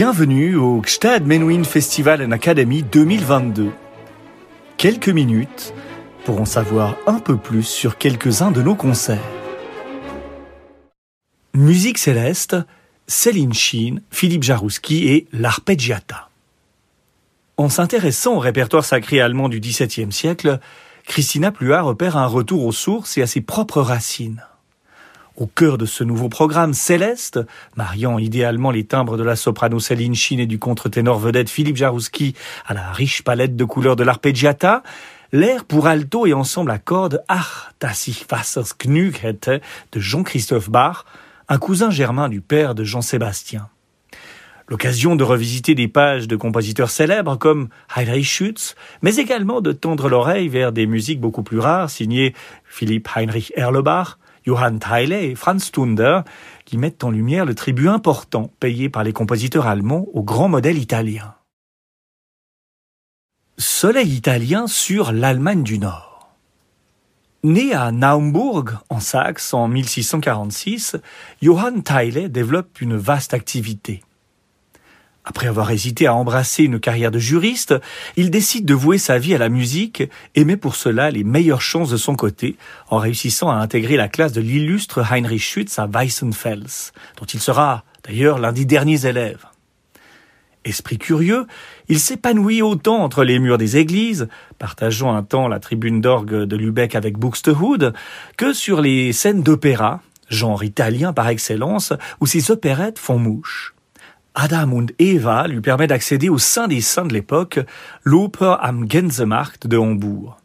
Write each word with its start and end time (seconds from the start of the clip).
Bienvenue 0.00 0.54
au 0.54 0.80
Gstad 0.80 1.26
Menuhin 1.26 1.64
Festival 1.64 2.22
and 2.22 2.30
Academy 2.30 2.84
2022. 2.84 3.72
Quelques 4.76 5.08
minutes 5.08 5.74
pour 6.24 6.40
en 6.40 6.44
savoir 6.44 6.94
un 7.08 7.18
peu 7.18 7.36
plus 7.36 7.64
sur 7.64 7.98
quelques-uns 7.98 8.52
de 8.52 8.62
nos 8.62 8.76
concerts. 8.76 9.18
Musique 11.52 11.98
céleste, 11.98 12.54
Céline 13.08 13.52
Sheen, 13.52 14.00
Philippe 14.12 14.44
Jarouski 14.44 15.08
et 15.08 15.26
l'arpeggiata. 15.32 16.28
En 17.56 17.68
s'intéressant 17.68 18.36
au 18.36 18.38
répertoire 18.38 18.84
sacré 18.84 19.20
allemand 19.20 19.48
du 19.48 19.58
XVIIe 19.58 20.12
siècle, 20.12 20.60
Christina 21.08 21.50
Pluart 21.50 21.86
repère 21.86 22.16
un 22.16 22.26
retour 22.26 22.64
aux 22.64 22.70
sources 22.70 23.18
et 23.18 23.22
à 23.22 23.26
ses 23.26 23.40
propres 23.40 23.82
racines. 23.82 24.44
Au 25.38 25.46
cœur 25.46 25.78
de 25.78 25.86
ce 25.86 26.02
nouveau 26.02 26.28
programme 26.28 26.74
céleste, 26.74 27.38
mariant 27.76 28.18
idéalement 28.18 28.72
les 28.72 28.82
timbres 28.82 29.16
de 29.16 29.22
la 29.22 29.36
soprano 29.36 29.78
Céline 29.78 30.16
Chine 30.16 30.40
et 30.40 30.46
du 30.46 30.58
contre-ténor 30.58 31.20
vedette 31.20 31.48
Philippe 31.48 31.76
Jarouski 31.76 32.34
à 32.66 32.74
la 32.74 32.90
riche 32.90 33.22
palette 33.22 33.54
de 33.54 33.64
couleurs 33.64 33.94
de 33.94 34.02
l'arpeggiata, 34.02 34.82
l'air 35.30 35.64
pour 35.64 35.86
alto 35.86 36.26
et 36.26 36.32
ensemble 36.32 36.72
à 36.72 36.78
cordes 36.78 37.22
Ach, 37.28 37.72
das 37.78 38.08
ich 38.08 38.26
Wassers 38.32 38.74
hätte 39.22 39.62
de 39.92 40.00
Jean-Christophe 40.00 40.70
Bach, 40.70 41.04
un 41.48 41.58
cousin 41.58 41.90
germain 41.90 42.28
du 42.28 42.40
père 42.40 42.74
de 42.74 42.82
Jean-Sébastien. 42.82 43.68
L'occasion 44.66 45.14
de 45.14 45.22
revisiter 45.22 45.76
des 45.76 45.86
pages 45.86 46.26
de 46.26 46.34
compositeurs 46.34 46.90
célèbres 46.90 47.36
comme 47.36 47.68
Heinrich 47.94 48.26
Schütz, 48.26 48.74
mais 49.02 49.14
également 49.14 49.60
de 49.60 49.70
tendre 49.70 50.08
l'oreille 50.08 50.48
vers 50.48 50.72
des 50.72 50.88
musiques 50.88 51.20
beaucoup 51.20 51.44
plus 51.44 51.60
rares 51.60 51.90
signées 51.90 52.34
Philippe 52.64 53.08
Heinrich 53.14 53.52
Erlebach, 53.54 54.18
Johann 54.46 54.78
Theile 54.78 55.12
et 55.12 55.34
Franz 55.34 55.70
Thunder, 55.72 56.20
qui 56.64 56.78
mettent 56.78 57.04
en 57.04 57.10
lumière 57.10 57.44
le 57.44 57.54
tribut 57.54 57.88
important 57.88 58.50
payé 58.60 58.88
par 58.88 59.04
les 59.04 59.12
compositeurs 59.12 59.66
allemands 59.66 60.06
au 60.12 60.22
grand 60.22 60.48
modèle 60.48 60.78
italien. 60.78 61.34
Soleil 63.56 64.14
italien 64.14 64.66
sur 64.66 65.12
l'Allemagne 65.12 65.62
du 65.62 65.78
Nord. 65.78 66.28
Né 67.44 67.72
à 67.72 67.92
Naumburg, 67.92 68.78
en 68.88 69.00
Saxe, 69.00 69.54
en 69.54 69.68
1646, 69.68 70.96
Johann 71.40 71.82
Theile 71.82 72.30
développe 72.30 72.80
une 72.80 72.96
vaste 72.96 73.34
activité. 73.34 74.02
Après 75.28 75.46
avoir 75.46 75.70
hésité 75.70 76.06
à 76.06 76.14
embrasser 76.14 76.64
une 76.64 76.80
carrière 76.80 77.10
de 77.10 77.18
juriste, 77.18 77.74
il 78.16 78.30
décide 78.30 78.64
de 78.64 78.72
vouer 78.72 78.96
sa 78.96 79.18
vie 79.18 79.34
à 79.34 79.38
la 79.38 79.50
musique 79.50 80.02
et 80.34 80.44
met 80.46 80.56
pour 80.56 80.74
cela 80.74 81.10
les 81.10 81.22
meilleures 81.22 81.60
chances 81.60 81.90
de 81.90 81.98
son 81.98 82.16
côté 82.16 82.56
en 82.88 82.96
réussissant 82.96 83.50
à 83.50 83.56
intégrer 83.56 83.98
la 83.98 84.08
classe 84.08 84.32
de 84.32 84.40
l'illustre 84.40 85.04
Heinrich 85.12 85.42
Schütz 85.42 85.78
à 85.78 85.86
Weissenfels, 85.86 86.92
dont 87.18 87.26
il 87.26 87.40
sera 87.40 87.84
d'ailleurs 88.04 88.38
l'un 88.38 88.52
des 88.52 88.64
derniers 88.64 89.04
élèves. 89.04 89.44
Esprit 90.64 90.96
curieux, 90.96 91.46
il 91.88 92.00
s'épanouit 92.00 92.62
autant 92.62 93.02
entre 93.02 93.22
les 93.22 93.38
murs 93.38 93.58
des 93.58 93.76
églises, 93.76 94.28
partageant 94.58 95.14
un 95.14 95.22
temps 95.22 95.46
la 95.46 95.60
tribune 95.60 96.00
d'orgue 96.00 96.44
de 96.44 96.56
Lübeck 96.56 96.94
avec 96.94 97.18
Buxtehude, 97.18 97.92
que 98.38 98.54
sur 98.54 98.80
les 98.80 99.12
scènes 99.12 99.42
d'opéra, 99.42 100.00
genre 100.30 100.64
italien 100.64 101.12
par 101.12 101.28
excellence, 101.28 101.92
où 102.18 102.26
ses 102.26 102.50
opérettes 102.50 102.98
font 102.98 103.18
mouche. 103.18 103.74
Adam 104.40 104.72
und 104.72 104.92
Eva 105.00 105.48
lui 105.48 105.60
permet 105.60 105.88
d'accéder 105.88 106.28
au 106.28 106.38
sein 106.38 106.68
des 106.68 106.80
saints 106.80 107.06
de 107.06 107.12
l'époque, 107.12 107.58
l'Oper 108.04 108.54
am 108.60 108.88
Gänsemarkt 108.88 109.66
de 109.66 109.76
Hambourg. 109.76 110.38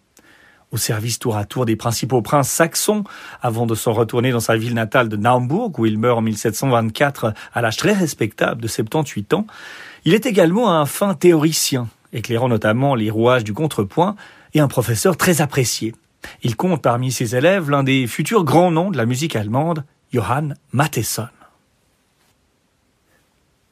Au 0.71 0.77
service 0.77 1.19
tour 1.19 1.37
à 1.37 1.45
tour 1.45 1.67
des 1.67 1.75
principaux 1.75 2.23
princes 2.23 2.49
saxons, 2.49 3.03
avant 3.39 3.67
de 3.67 3.75
s'en 3.75 3.93
retourner 3.93 4.31
dans 4.31 4.39
sa 4.39 4.57
ville 4.57 4.73
natale 4.73 5.09
de 5.09 5.15
Naumbourg, 5.15 5.71
où 5.77 5.85
il 5.85 5.99
meurt 5.99 6.17
en 6.17 6.21
1724 6.23 7.35
à 7.53 7.61
l'âge 7.61 7.77
très 7.77 7.93
respectable 7.93 8.63
de 8.63 8.67
78 8.67 9.35
ans, 9.35 9.45
il 10.05 10.15
est 10.15 10.25
également 10.25 10.71
un 10.71 10.87
fin 10.87 11.13
théoricien, 11.13 11.87
éclairant 12.13 12.49
notamment 12.49 12.95
les 12.95 13.11
rouages 13.11 13.43
du 13.43 13.53
contrepoint, 13.53 14.15
et 14.55 14.59
un 14.59 14.67
professeur 14.67 15.17
très 15.17 15.41
apprécié. 15.41 15.93
Il 16.41 16.55
compte 16.55 16.81
parmi 16.81 17.11
ses 17.11 17.35
élèves 17.35 17.69
l'un 17.69 17.83
des 17.83 18.07
futurs 18.07 18.43
grands 18.43 18.71
noms 18.71 18.89
de 18.89 18.97
la 18.97 19.05
musique 19.05 19.35
allemande, 19.35 19.83
Johann 20.11 20.55
Mattheson. 20.71 21.27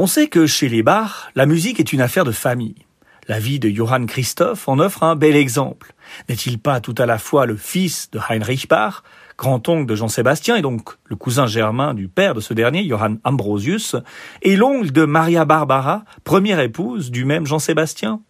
On 0.03 0.07
sait 0.07 0.29
que 0.29 0.47
chez 0.47 0.67
les 0.67 0.81
Bach, 0.81 1.29
la 1.35 1.45
musique 1.45 1.79
est 1.79 1.93
une 1.93 2.01
affaire 2.01 2.25
de 2.25 2.31
famille. 2.31 2.87
La 3.27 3.37
vie 3.37 3.59
de 3.59 3.69
Johann 3.69 4.07
Christoph 4.07 4.67
en 4.67 4.79
offre 4.79 5.03
un 5.03 5.15
bel 5.15 5.35
exemple. 5.35 5.93
N'est-il 6.27 6.57
pas 6.57 6.81
tout 6.81 6.95
à 6.97 7.05
la 7.05 7.19
fois 7.19 7.45
le 7.45 7.55
fils 7.55 8.09
de 8.09 8.17
Heinrich 8.17 8.67
Bach, 8.67 9.03
grand-oncle 9.37 9.85
de 9.85 9.93
Jean-Sébastien 9.93 10.55
et 10.55 10.63
donc 10.63 10.89
le 11.05 11.15
cousin 11.15 11.45
germain 11.45 11.93
du 11.93 12.07
père 12.07 12.33
de 12.33 12.39
ce 12.39 12.55
dernier, 12.55 12.83
Johann 12.87 13.19
Ambrosius, 13.23 13.95
et 14.41 14.55
l'oncle 14.55 14.91
de 14.91 15.05
Maria 15.05 15.45
Barbara, 15.45 16.03
première 16.23 16.61
épouse 16.61 17.11
du 17.11 17.23
même 17.23 17.45
Jean-Sébastien? 17.45 18.21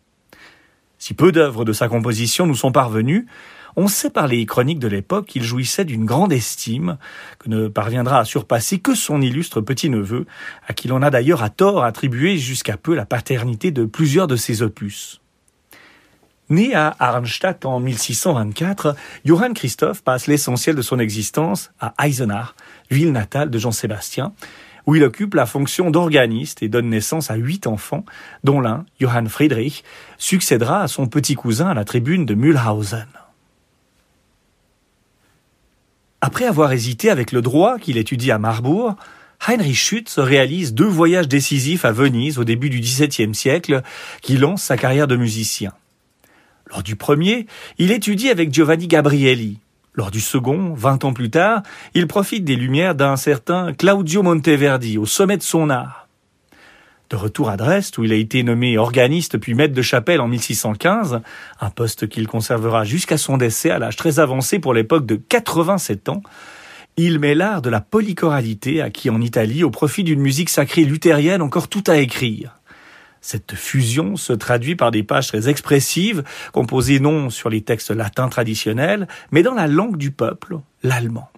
Si 0.98 1.14
peu 1.14 1.32
d'œuvres 1.32 1.64
de 1.64 1.72
sa 1.72 1.88
composition 1.88 2.48
nous 2.48 2.56
sont 2.56 2.74
parvenues, 2.74 3.28
on 3.76 3.88
sait 3.88 4.10
par 4.10 4.28
les 4.28 4.46
chroniques 4.46 4.80
de 4.80 4.88
l'époque 4.88 5.28
qu'il 5.28 5.44
jouissait 5.44 5.86
d'une 5.86 6.06
grande 6.06 6.34
estime, 6.34 6.98
que 7.40 7.50
ne 7.50 7.68
parviendra 7.68 8.20
à 8.20 8.26
surpasser 8.26 8.80
que 8.80 8.96
son 8.96 9.22
illustre 9.22 9.62
petit-neveu, 9.62 10.26
à 10.68 10.74
qui 10.74 10.88
l'on 10.88 11.02
a 11.02 11.10
d'ailleurs 11.10 11.44
à 11.44 11.50
tort 11.50 11.84
attribué 11.84 12.38
jusqu'à 12.38 12.78
peu 12.78 12.96
la 12.96 13.06
paternité 13.06 13.72
de 13.72 13.86
plusieurs 13.86 14.28
de 14.28 14.36
ses 14.36 14.62
opus. 14.62 15.22
Né 16.50 16.76
à 16.76 16.94
Arnstadt 17.00 17.66
en 17.66 17.80
1624, 17.80 18.96
Johann 19.24 19.54
Christoph 19.54 20.02
passe 20.02 20.28
l'essentiel 20.28 20.76
de 20.76 20.82
son 20.82 21.00
existence 21.00 21.72
à 21.80 21.94
Eisenach, 22.06 22.56
ville 22.90 23.14
natale 23.14 23.50
de 23.50 23.58
Jean-Sébastien, 23.58 24.34
où 24.86 24.96
il 24.96 25.04
occupe 25.06 25.34
la 25.34 25.46
fonction 25.46 25.92
d'organiste 25.92 26.62
et 26.62 26.68
donne 26.68 26.90
naissance 26.90 27.32
à 27.32 27.36
huit 27.36 27.68
enfants, 27.68 28.04
dont 28.44 28.60
l'un, 28.60 28.86
Johann 29.00 29.30
Friedrich, 29.30 29.86
succédera 30.18 30.82
à 30.82 30.88
son 30.90 31.08
petit 31.08 31.36
cousin 31.36 31.70
à 31.70 31.74
la 31.74 31.86
tribune 31.86 32.26
de 32.26 32.36
Mühlhausen. 32.36 33.08
Après 36.24 36.46
avoir 36.46 36.72
hésité 36.72 37.10
avec 37.10 37.32
le 37.32 37.42
droit 37.42 37.80
qu'il 37.80 37.98
étudie 37.98 38.32
à 38.32 38.38
Marbourg, 38.38 38.96
Heinrich 39.48 39.76
Schütz 39.76 40.20
réalise 40.20 40.76
deux 40.76 40.86
voyages 40.86 41.28
décisifs 41.28 41.84
à 41.84 41.92
Venise 41.92 42.38
au 42.38 42.44
début 42.44 42.70
du 42.70 42.80
XVIIe 42.80 43.34
siècle 43.34 43.82
qui 44.22 44.38
lancent 44.38 44.62
sa 44.62 44.78
carrière 44.78 45.08
de 45.08 45.16
musicien. 45.16 45.72
Lors 46.68 46.84
du 46.84 46.96
premier, 46.96 47.48
il 47.80 47.92
étudie 47.92 48.30
avec 48.30 48.54
Giovanni 48.54 48.88
Gabrielli. 48.88 49.58
Lors 49.96 50.12
du 50.12 50.22
second, 50.22 50.76
vingt 50.76 51.04
ans 51.04 51.12
plus 51.12 51.32
tard, 51.32 51.64
il 51.96 52.06
profite 52.06 52.46
des 52.46 52.56
lumières 52.56 52.94
d'un 52.94 53.18
certain 53.18 53.74
Claudio 53.74 54.22
Monteverdi 54.22 55.00
au 55.00 55.08
sommet 55.08 55.38
de 55.38 55.44
son 55.44 55.72
art. 55.72 56.01
De 57.12 57.18
retour 57.18 57.50
à 57.50 57.58
Dresde, 57.58 58.00
où 58.00 58.06
il 58.06 58.14
a 58.14 58.16
été 58.16 58.42
nommé 58.42 58.78
organiste 58.78 59.38
puis 59.38 59.54
maître 59.54 59.74
de 59.74 59.82
chapelle 59.82 60.22
en 60.22 60.30
1615, 60.30 61.20
un 61.60 61.70
poste 61.70 62.08
qu'il 62.08 62.26
conservera 62.26 62.86
jusqu'à 62.86 63.18
son 63.18 63.36
décès 63.36 63.70
à 63.70 63.80
l'âge 63.80 63.98
très 63.98 64.20
avancé 64.20 64.60
pour 64.60 64.74
l'époque 64.74 65.06
de 65.06 65.16
87 65.16 66.08
ans, 66.08 66.22
il 66.96 67.20
met 67.20 67.36
l'art 67.36 67.62
de 67.62 67.70
la 67.70 67.82
polychoralité 67.82 68.82
acquis 68.82 69.10
en 69.10 69.20
Italie 69.20 69.66
au 69.66 69.72
profit 69.72 70.06
d'une 70.06 70.22
musique 70.22 70.50
sacrée 70.50 70.86
luthérienne 70.86 71.42
encore 71.42 71.68
tout 71.68 71.84
à 71.88 71.98
écrire. 71.98 72.56
Cette 73.20 73.56
fusion 73.56 74.16
se 74.16 74.32
traduit 74.32 74.78
par 74.78 74.92
des 74.92 75.04
pages 75.04 75.28
très 75.28 75.50
expressives, 75.50 76.24
composées 76.54 77.02
non 77.02 77.30
sur 77.30 77.50
les 77.50 77.60
textes 77.60 77.92
latins 77.92 78.30
traditionnels, 78.30 79.10
mais 79.32 79.44
dans 79.44 79.54
la 79.54 79.68
langue 79.68 79.98
du 79.98 80.12
peuple, 80.12 80.60
l'allemand. 80.82 81.30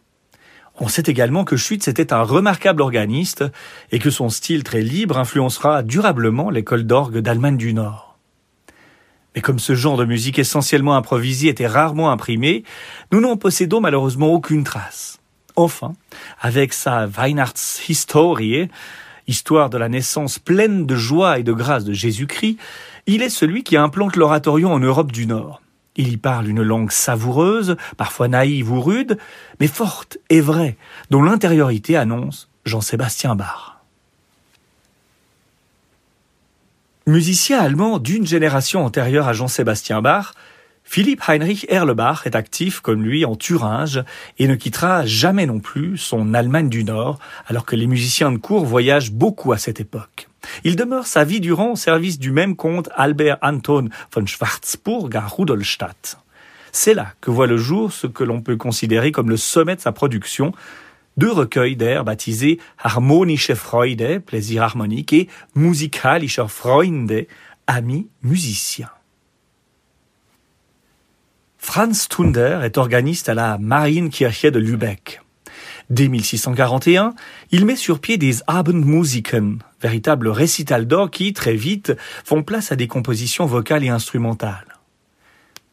On 0.80 0.88
sait 0.88 1.04
également 1.06 1.44
que 1.44 1.56
Schütz 1.56 1.88
était 1.88 2.14
un 2.14 2.24
remarquable 2.24 2.82
organiste 2.82 3.44
et 3.92 4.00
que 4.00 4.10
son 4.10 4.30
style 4.30 4.64
très 4.64 4.82
libre 4.82 5.20
influencera 5.20 5.84
durablement 5.84 6.50
l'école 6.50 6.84
d'orgue 6.84 7.20
d'Allemagne 7.20 7.58
du 7.58 7.74
Nord. 7.74 8.18
Mais 9.36 9.42
comme 9.42 9.60
ce 9.60 9.76
genre 9.76 9.98
de 9.98 10.06
musique 10.06 10.40
essentiellement 10.40 10.96
improvisée 10.96 11.50
était 11.50 11.68
rarement 11.68 12.12
imprimé, 12.12 12.64
nous 13.12 13.20
n'en 13.20 13.38
possédons 13.38 13.82
malheureusement 13.82 14.28
aucune 14.28 14.64
trace. 14.64 15.20
Enfin, 15.56 15.94
avec 16.42 16.74
sa 16.74 17.08
Weihnachtshistorie, 17.08 18.70
histoire 19.28 19.70
de 19.70 19.78
la 19.78 19.90
naissance 19.90 20.40
pleine 20.40 20.86
de 20.86 20.96
joie 20.96 21.40
et 21.40 21.44
de 21.44 21.54
grâce 21.54 21.86
de 21.86 21.94
Jésus-Christ, 21.94 22.58
il 23.06 23.22
est 23.22 23.30
celui 23.30 23.64
qui 23.64 23.78
implante 23.78 24.16
l'oratorio 24.16 24.70
en 24.70 24.80
Europe 24.80 25.12
du 25.12 25.26
Nord. 25.26 25.63
Il 25.96 26.12
y 26.12 26.18
parle 26.18 26.48
une 26.48 26.64
langue 26.64 26.92
savoureuse, 26.92 27.78
parfois 27.98 28.28
naïve 28.28 28.72
ou 28.72 28.82
rude, 28.82 29.18
mais 29.60 29.68
forte 29.68 30.18
et 30.30 30.42
vraie, 30.42 30.78
dont 31.12 31.22
l'intériorité 31.22 31.96
annonce 31.96 32.50
Jean-Sébastien 32.66 33.36
Bach. 33.36 33.74
Musicien 37.06 37.60
allemand 37.60 38.00
d'une 38.00 38.26
génération 38.26 38.86
antérieure 38.86 39.28
à 39.28 39.34
Jean-Sébastien 39.34 40.02
Bach, 40.02 40.34
Philipp 40.86 41.22
Heinrich 41.28 41.66
Erlebach 41.70 42.26
est 42.26 42.36
actif 42.36 42.80
comme 42.80 43.04
lui 43.04 43.26
en 43.26 43.36
Thuringe 43.36 44.04
et 44.38 44.48
ne 44.48 44.56
quittera 44.56 45.06
jamais 45.06 45.46
non 45.46 45.60
plus 45.60 45.98
son 45.98 46.34
Allemagne 46.34 46.70
du 46.70 46.84
Nord, 46.84 47.20
alors 47.48 47.66
que 47.66 47.76
les 47.76 47.88
musiciens 47.88 48.32
de 48.32 48.38
cour 48.38 48.66
voyagent 48.66 49.12
beaucoup 49.12 49.54
à 49.54 49.58
cette 49.58 49.80
époque. 49.80 50.28
Il 50.64 50.76
demeure 50.76 51.08
sa 51.08 51.24
vie 51.24 51.40
durant 51.40 51.72
au 51.72 51.76
service 51.76 52.20
du 52.20 52.32
même 52.32 52.56
comte 52.56 52.90
Albert 52.96 53.38
Anton 53.42 53.90
von 54.14 54.26
Schwarzburg 54.26 55.16
à 55.16 55.26
Rudolstadt. 55.28 56.18
C'est 56.72 56.94
là 56.94 57.14
que 57.22 57.32
voit 57.32 57.48
le 57.48 57.58
jour 57.58 57.94
ce 57.94 58.08
que 58.08 58.24
l'on 58.24 58.42
peut 58.42 58.58
considérer 58.58 59.12
comme 59.12 59.30
le 59.30 59.38
sommet 59.38 59.76
de 59.76 59.82
sa 59.82 59.92
production, 59.92 60.54
deux 61.18 61.32
recueils 61.32 61.76
d'airs 61.76 62.04
baptisés 62.04 62.60
Harmonische 62.80 63.54
Freude, 63.54 64.20
plaisir 64.26 64.64
harmonique, 64.64 65.14
et 65.14 65.30
Musikalischer 65.56 66.48
Freunde, 66.48 67.28
amis 67.68 68.08
musiciens. 68.24 68.90
Franz 71.60 72.08
Thunder 72.10 72.60
est 72.64 72.78
organiste 72.78 73.30
à 73.30 73.34
la 73.34 73.58
Marienkirche 73.58 74.46
de 74.48 74.60
Lübeck. 74.60 75.22
Dès 75.90 76.08
1641, 76.08 77.14
il 77.52 77.66
met 77.66 77.76
sur 77.76 78.00
pied 78.00 78.18
des 78.18 78.40
Abendmusiken, 78.48 79.60
véritables 79.84 80.30
récitals 80.30 80.88
d'or 80.88 81.12
qui, 81.12 81.34
très 81.34 81.56
vite, 81.56 81.94
font 82.24 82.42
place 82.42 82.72
à 82.72 82.76
des 82.76 82.88
compositions 82.88 83.46
vocales 83.46 83.84
et 83.84 83.90
instrumentales. 83.90 84.80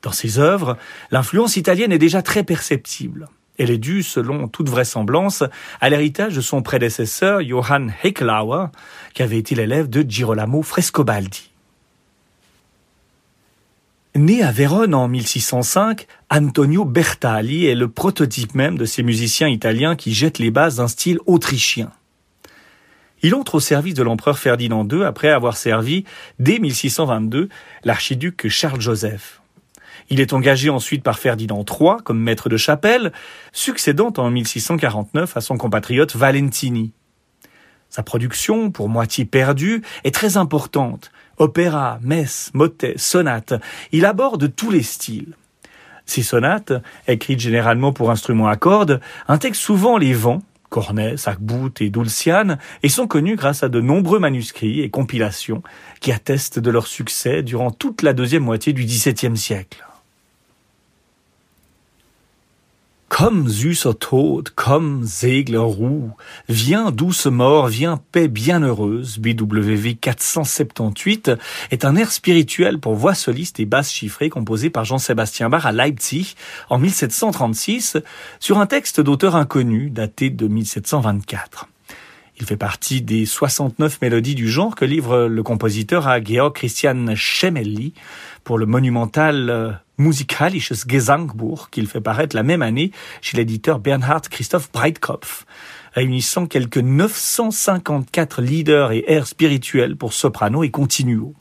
Dans 0.03 0.13
ses 0.13 0.39
œuvres, 0.39 0.77
l'influence 1.11 1.57
italienne 1.57 1.93
est 1.93 1.99
déjà 1.99 2.21
très 2.21 2.43
perceptible. 2.43 3.29
Elle 3.59 3.71
est 3.71 3.79
due, 3.79 4.03
selon 4.03 4.49
toute 4.49 4.69
vraisemblance, 4.69 5.45
à 5.81 5.91
l'héritage 5.91 6.35
de 6.35 6.41
son 6.41 6.63
prédécesseur 6.63 7.43
Johann 7.43 7.95
Hecklauer, 8.03 8.67
qui 9.15 9.23
avait 9.23 9.39
été 9.39 9.55
l'élève 9.55 9.89
de 9.89 10.05
Girolamo 10.09 10.63
Frescobaldi. 10.63 11.51
Né 14.17 14.43
à 14.43 14.51
Vérone 14.51 14.95
en 14.95 15.07
1605, 15.07 16.07
Antonio 16.31 16.85
Bertali 16.85 17.67
est 17.67 17.77
le 17.77 17.89
prototype 17.89 18.57
même 18.57 18.77
de 18.77 18.85
ces 18.85 19.05
musiciens 19.05 19.49
italiens 19.49 19.95
qui 19.95 20.13
jettent 20.15 20.41
les 20.41 20.51
bases 20.51 20.77
d'un 20.77 20.89
style 20.89 21.21
autrichien. 21.27 21.93
Il 23.23 23.35
entre 23.35 23.57
au 23.57 23.61
service 23.61 23.95
de 23.95 24.03
l'empereur 24.03 24.39
Ferdinand 24.39 24.87
II 24.89 25.05
après 25.05 25.29
avoir 25.29 25.57
servi, 25.57 26.05
dès 26.39 26.59
1622, 26.59 27.49
l'archiduc 27.85 28.49
Charles-Joseph. 28.49 29.41
Il 30.09 30.21
est 30.21 30.33
engagé 30.33 30.71
ensuite 30.71 31.03
par 31.03 31.19
Ferdinand 31.19 31.65
III 31.65 32.03
comme 32.03 32.21
maître 32.21 32.49
de 32.49 32.57
chapelle, 32.57 33.13
succédant 33.53 34.13
en 34.17 34.31
1649 34.31 35.37
à 35.37 35.41
son 35.41 35.57
compatriote 35.57 36.17
Valentini. 36.17 36.93
Sa 37.91 38.03
production, 38.03 38.71
pour 38.71 38.89
moitié 38.89 39.25
perdue, 39.25 39.83
est 40.05 40.15
très 40.15 40.37
importante, 40.37 41.11
opéra, 41.39 41.99
messe, 42.03 42.51
motet, 42.55 42.95
sonate. 42.97 43.55
Il 43.93 44.05
aborde 44.05 44.55
tous 44.55 44.71
les 44.71 44.83
styles. 44.83 45.35
Ces 46.07 46.23
sonates, 46.23 46.73
écrites 47.07 47.41
généralement 47.41 47.93
pour 47.93 48.11
instruments 48.11 48.49
à 48.49 48.57
cordes, 48.57 49.01
intègrent 49.29 49.57
souvent 49.57 49.97
les 49.97 50.13
vents, 50.13 50.43
cornets, 50.71 51.19
sacbout 51.19 51.83
et 51.83 51.91
dulciane, 51.91 52.59
et 52.83 52.89
sont 52.89 53.07
connus 53.07 53.37
grâce 53.37 53.63
à 53.63 53.69
de 53.69 53.83
nombreux 53.83 54.19
manuscrits 54.19 54.81
et 54.81 54.89
compilations 54.89 55.63
qui 56.01 56.13
attestent 56.13 56.59
de 56.59 56.71
leur 56.71 56.87
succès 56.87 57.43
durant 57.43 57.71
toute 57.71 58.01
la 58.01 58.15
deuxième 58.15 58.45
moitié 58.45 58.73
du 58.73 58.85
XVIIe 58.85 59.37
siècle. 59.37 59.85
Comme 63.21 63.51
süßer 63.51 63.93
Tod, 63.99 64.49
comme 64.49 65.07
Segler 65.07 65.59
roux, 65.59 66.11
viens 66.49 66.91
douce 66.91 67.27
mort, 67.27 67.69
viens 67.69 68.01
paix 68.13 68.29
bienheureuse, 68.29 69.19
BWV 69.19 69.97
478, 69.97 71.33
est 71.71 71.85
un 71.85 71.97
air 71.97 72.13
spirituel 72.13 72.79
pour 72.79 72.95
voix 72.95 73.13
soliste 73.13 73.61
et 73.61 73.67
basse 73.67 73.93
chiffrée 73.93 74.31
composé 74.31 74.71
par 74.71 74.87
Jean-Sébastien 74.87 75.51
Bach 75.51 75.67
à 75.67 75.73
Leipzig 75.73 76.35
en 76.71 76.79
1736 76.79 77.99
sur 78.39 78.57
un 78.57 78.65
texte 78.65 79.03
d'auteur 79.03 79.37
inconnu 79.37 79.91
daté 79.91 80.31
de 80.31 80.49
1724. 80.49 81.69
Il 82.41 82.47
fait 82.47 82.57
partie 82.57 83.03
des 83.03 83.27
69 83.27 84.01
mélodies 84.01 84.35
du 84.35 84.49
genre 84.49 84.75
que 84.75 84.87
livre 84.87 85.27
le 85.27 85.43
compositeur 85.43 86.09
à 86.09 86.25
Georg 86.25 86.55
Christian 86.55 87.15
Schemelli 87.15 87.93
pour 88.45 88.57
le 88.57 88.65
monumental 88.65 89.51
euh, 89.51 89.73
Musikalisches 89.99 90.87
Gesangbuch 90.89 91.69
qu'il 91.71 91.87
fait 91.87 92.01
paraître 92.01 92.35
la 92.35 92.43
même 92.43 92.63
année 92.63 92.93
chez 93.21 93.37
l'éditeur 93.37 93.79
Bernhard 93.79 94.23
Christoph 94.23 94.73
Breitkopf, 94.73 95.45
réunissant 95.93 96.47
quelques 96.47 96.79
954 96.79 98.41
leaders 98.41 98.93
et 98.93 99.05
airs 99.07 99.27
spirituels 99.27 99.97
pour 99.97 100.15
soprano 100.15 100.63
et 100.63 100.71
continuo. 100.71 101.35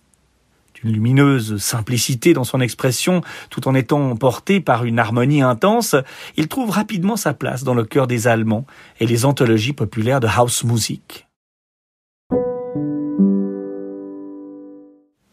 D'une 0.83 0.93
lumineuse 0.93 1.57
simplicité 1.57 2.33
dans 2.33 2.43
son 2.43 2.61
expression, 2.61 3.21
tout 3.49 3.67
en 3.67 3.75
étant 3.75 4.15
porté 4.15 4.61
par 4.61 4.85
une 4.85 4.99
harmonie 4.99 5.41
intense, 5.41 5.95
il 6.37 6.47
trouve 6.47 6.69
rapidement 6.69 7.17
sa 7.17 7.33
place 7.33 7.63
dans 7.63 7.73
le 7.73 7.83
cœur 7.83 8.07
des 8.07 8.27
Allemands 8.27 8.65
et 8.99 9.07
les 9.07 9.25
anthologies 9.25 9.73
populaires 9.73 10.21
de 10.21 10.27
house 10.27 10.63
music. 10.63 11.27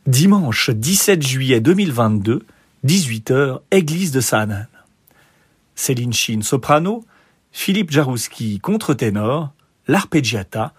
Dimanche 0.07 0.71
17 0.71 1.23
juillet 1.27 1.61
2022, 1.61 2.45
18h, 2.85 3.61
église 3.71 4.13
de 4.13 4.21
Saanen. 4.21 4.69
Céline 5.75 6.13
Chine, 6.13 6.43
soprano, 6.43 7.05
Philippe 7.53 7.91
Jarouski, 7.91 8.59
contre-ténor, 8.61 9.53
l'arpeggiata, 9.89 10.75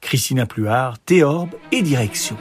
Christina 0.00 0.46
Pluart, 0.46 0.98
théorbe 0.98 1.54
et 1.72 1.82
direction. 1.82 2.36